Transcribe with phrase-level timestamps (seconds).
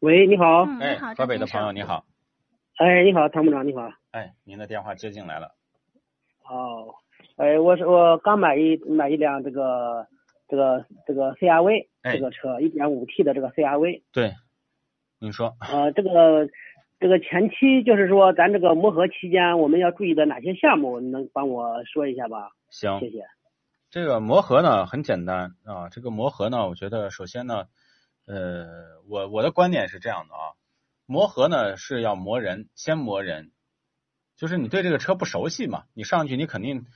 [0.00, 0.64] 喂，你好。
[0.64, 1.82] 嗯，哎好，，河北的朋友你。
[1.82, 2.04] 好，
[2.76, 3.88] 哎，你好，唐部长，你好。
[4.10, 5.54] 哎，您的电话接进来了，
[6.46, 6.94] 哦，
[7.36, 10.06] 哎，我是我刚买一买一辆这个
[10.48, 14.02] 这个这个 CRV 哎这个车，一点五 T 的这个 CRV。
[14.12, 14.34] 对，
[15.18, 16.46] 你说，呃，这个
[17.00, 22.50] 这个前期就是说咱这个磨合期间我们要注意的哪些项目，你能帮我说一下吧？
[22.68, 23.24] 行，谢谢。
[23.88, 27.64] 这个磨合呢很简单啊，这个磨合呢，我觉得首先呢，
[28.26, 30.52] 呃，我我的观点是这样的啊，
[31.06, 33.52] 磨合呢是要磨人，先磨人，
[34.36, 36.86] 就是你对这个车不熟悉嘛，你上去你肯定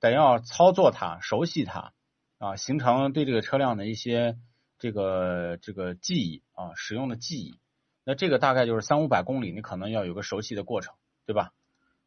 [0.00, 1.92] 得要操作它，熟悉它
[2.38, 4.36] 啊，形成对这个车辆的一些
[4.78, 7.58] 这个这个记忆啊，使用的记忆。
[8.04, 11.52] 那这个大概就是三五百公里，你可能要有个熟悉的过程，对吧？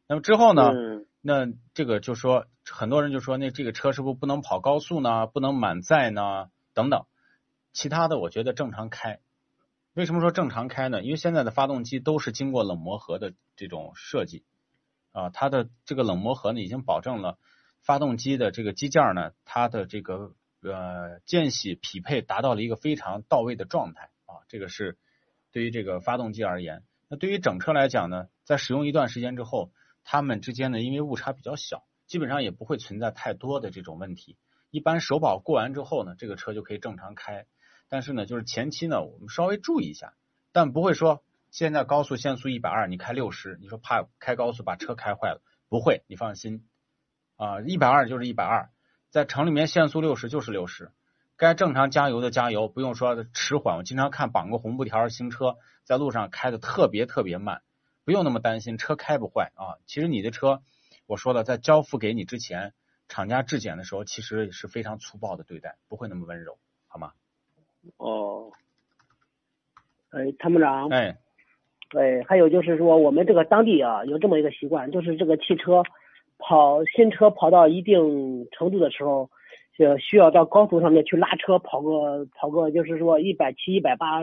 [0.06, 0.70] 那么之后呢？
[0.72, 5.26] 嗯那这个就说很多人就说那这个车是不是不能跑高速呢？
[5.26, 6.50] 不能满载呢？
[6.72, 7.06] 等等，
[7.76, 9.20] 其他的我觉得正常开。
[9.92, 11.02] 为什么说正常开呢？
[11.02, 14.44] 因为现在的发动机都是经过冷磨合的这种设计
[15.12, 17.38] 啊，它的这个冷磨合呢已经保证了
[17.82, 24.96] 发动机的这个机件呢，它的这个呃间隙匹配达到了一个非常到位的状态啊，这个是
[25.52, 26.82] 对于这个发动机而言。
[27.08, 29.70] 那对于整车来讲呢，在使用一段时间之后，
[30.02, 34.38] 它们之间呢，因为误差比较小，基本上也不会存在太多的这种问题。
[34.70, 37.44] 一般首保过完之后呢，这个车就可以正常开。
[37.88, 40.14] 但是呢，就是前期呢，我们稍微注意一下，
[40.52, 46.66] 但不会说现在高速限速一百二，你开六十，你说怕开高速把车开坏了，不会，你放心
[47.36, 48.70] 啊，一百二就是一百二，
[49.10, 50.92] 在城里面限速六十就是六十，
[51.36, 53.76] 该正常加油的加油，不用说迟缓。
[53.76, 57.62] 我经常看绑个红布条，新车在路上开的特别特别慢。
[58.04, 59.82] 不用那么担心车开不坏啊。
[59.86, 60.62] 其实你的车，
[61.06, 62.72] 我说了，在交付给你之前，
[63.08, 67.12] 厂家质检的时候，其实是非常粗暴的对待，不会那么温柔，好吗？
[67.96, 68.50] 哦。
[70.10, 70.88] 哎，参谋长。
[70.88, 71.18] 哎，
[71.94, 75.82] 哎，还有就是说，我们这个当地啊，有这么一个习惯，就是这个汽车
[76.38, 79.30] 跑新车跑到一定程度的时候，
[79.78, 84.22] 呃，需要到高速上面去拉车跑个跑个，就是说一百七、一百八，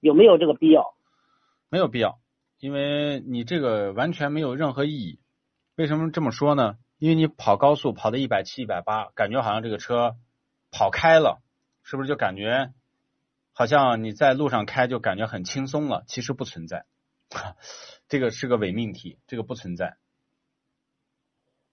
[0.00, 0.94] 有没有这个必要？
[1.68, 2.18] 没有必要，
[2.60, 5.18] 因为你这个完全没有任何意义。
[5.76, 6.76] 为什么这么说呢？
[6.98, 10.14] 因为你跑高速跑到一百七、一百八，感觉好像这个车
[10.70, 11.42] 跑开了，
[11.82, 12.70] 是不是就感觉
[13.54, 16.02] 好像你在路上开就感觉很轻松了？
[16.06, 16.84] 其实不存在，
[18.08, 19.96] 这个是个伪命题，这个不存在。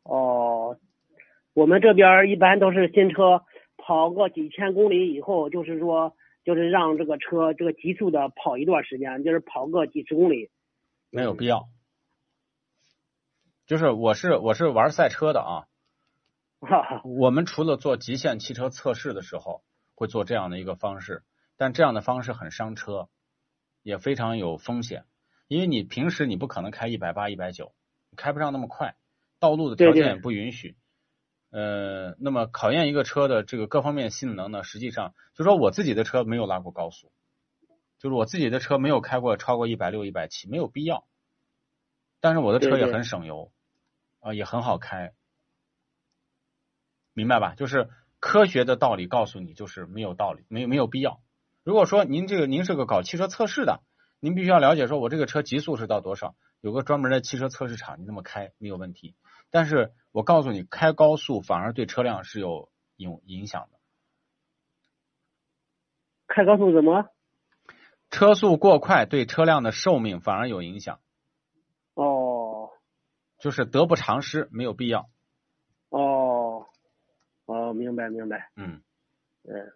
[0.03, 0.77] 哦，
[1.53, 3.43] 我们这边一般都是新车
[3.77, 10.49] 跑个几千公里以后，就是说，就是让这个车这个急速的跑一段时间，就是跑个几十公里。
[11.09, 11.67] 没有必要。
[13.65, 15.67] 就是我是我是玩赛车的啊，
[16.59, 19.63] 哈哈，我们除了做极限汽车测试的时候
[19.95, 21.23] 会做这样的一个方式，
[21.61, 23.07] 但这样的方式很伤车，
[23.83, 25.05] 也非常有风险，
[25.47, 27.75] 因为你平时你不可能开一百八、一百九，
[28.15, 28.95] 开不上那么快，
[29.37, 30.75] 道路的条件也不允许。
[31.51, 37.11] 呃，那么考验一个车的这个各方面性能呢，实际上就说我自己的车没有拉过高速，
[37.99, 41.05] 就是我自己的车没有开过超过一百六、一百七，没有必要。
[42.21, 43.51] 但是我的车也很省油，
[44.19, 45.13] 啊、也很好开，
[47.13, 47.53] 明白吧？
[47.53, 47.87] 就是
[48.19, 51.21] 科学的道理告诉你，就是没有道理，没有没有必要。
[51.63, 53.81] 如果说您这个您是个搞汽车测试的，
[54.19, 59.15] 您必须要了解说我这个车极速是到多少，有个专门的汽车测试场，你那么开没有问题。
[59.49, 63.79] 但是我告诉你，开高速反而对车辆是有影影响的。
[66.27, 67.09] 开高速怎么？
[68.09, 70.99] 车速过快对车辆的寿命反而有影响，
[71.93, 72.69] 哦
[73.39, 75.09] 就是得不偿失，没有必要。
[75.89, 76.67] 哦
[77.45, 78.51] 哦，明白明白。
[78.55, 78.81] 嗯，
[79.43, 79.73] 嗯，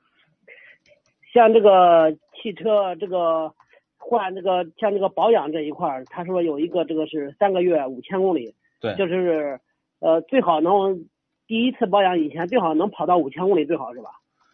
[1.35, 3.53] 像这个汽车这个
[3.97, 9.59] 换这个像这个保养这一块儿，他说有一个这个是三个月五千公里，对，就是
[9.99, 11.09] 呃最好能
[11.45, 14.11] 第一次保养以前最好能跑到五千公里最好是吧？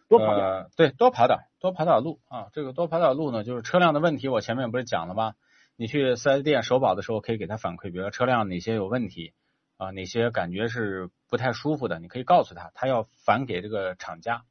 [0.08, 0.44] 多跑点。
[0.44, 2.48] 呃，对，多跑点，多跑点路啊。
[2.52, 5.34] 这个多跑点路呢，就是车辆的问题，我前面不是讲了吗？
[5.76, 9.34] 你去四 S 店首保的时候，可以给他反馈，比如说车辆哪些有问题
[9.78, 14.42] 啊，哪些感觉是不太舒服的，你可以告诉他，他要返给这个厂家。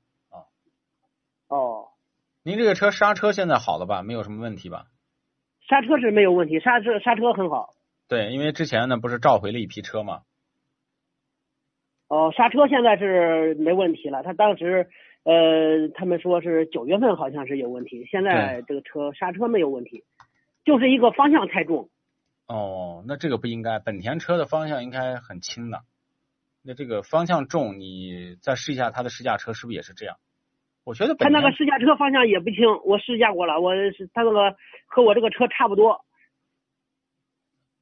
[2.42, 4.02] 哦，您这个车刹车现在好了吧？
[4.02, 4.88] 没有什么问题吧？
[5.68, 7.70] 刹车是没有问题，刹车刹车很好。
[8.08, 10.22] 对，因为之前呢不是召回了一批车嘛。
[12.08, 14.24] 哦，刹车现在是没问题了。
[14.24, 14.90] 他当时
[15.24, 20.04] 呃，他们说是九月份好像是有问题，现在这个车刹车没有问题，
[20.66, 21.90] 就是一个方向太重。
[22.48, 25.84] 哦，那这个不应该，本田车的方向应该很轻的。
[26.64, 30.18] 那这个方向重，你再试一下它的试驾车是不是也是这样？
[30.84, 34.56] 我觉得他那个试驾车方向也不轻，我试驾过了，我是他那个
[34.88, 36.04] 和我这个车差不多。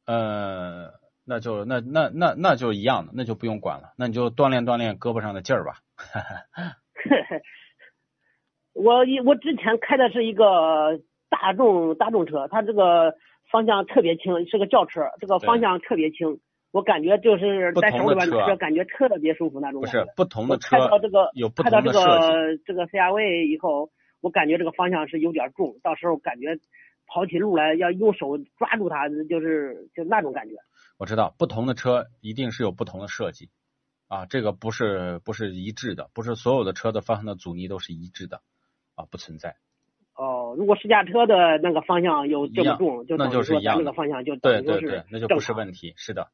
[0.06, 0.92] 呃，
[1.25, 5.75] 那就那那那那就一样的，那就不用管了，那你就锻炼锻炼胳膊上的劲儿吧。
[8.74, 11.00] 我一我之前开的是一个
[11.30, 13.13] 大众大众车，它这个
[13.51, 16.40] 方向特别轻，是个轿车，这个方向特别轻。
[16.71, 19.81] 我感觉就是在手里边车感觉特别舒服那种。
[19.81, 22.06] 不是不同的车，看到这个有不同的设计。
[22.06, 23.89] 开到这个这个 CRV 以后，
[24.21, 26.60] 我感觉这个方向是有点重，到时候感觉
[27.07, 30.56] 跑起路来要用手抓住它，就是就那种感觉。
[30.98, 33.50] 我知道不同的车一定是有不同的设计
[34.07, 38.42] 啊，这个不是不是一致的，不是所有的车的方向的阻尼都是一致的
[38.95, 39.56] 啊，不存在。
[40.13, 46.27] 哦，如果试驾车的那个方向有这么重，就那就是一样那个方向就对对对，那就不是问题，是的。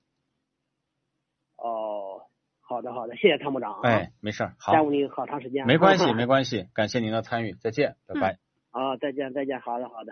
[2.68, 3.80] 哦，好的好的，谢谢参谋长。
[3.84, 5.66] 哎，没事，好，耽误你好长时间。
[5.68, 8.38] 没关系 没关系，感谢您的参与，再见，拜拜。
[8.72, 10.12] 啊，再见再见，好的好的。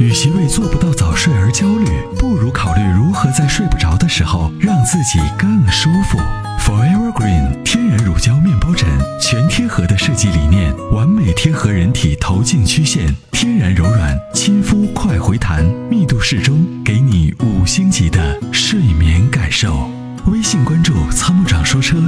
[0.00, 1.86] 与其为做不到早睡而焦虑，
[2.18, 6.18] 不如考虑如何在睡不着的时候让自己更舒服。
[6.58, 8.88] Forever Green 天然乳胶面包枕，
[9.20, 14.81] 全贴合的设计理念，完美贴合人体头颈曲线，天然柔软，亲肤
[15.12, 19.90] 快回弹，密度适中，给你五星级的睡眠感受。
[20.24, 21.98] 微信关注“参谋长说车”